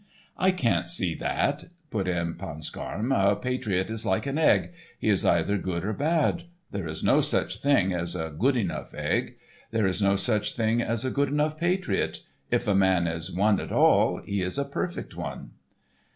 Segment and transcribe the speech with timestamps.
[0.35, 5.59] "I can't see that," put in Ponscarme; "a patriot is like an egg—he is either
[5.59, 6.45] good or bad.
[6.71, 9.37] There is no such thing as a 'good enough egg,'
[9.69, 13.71] there is no such thing as a 'good enough patriot'—if a man is one at
[13.71, 15.51] all, he is a perfect one."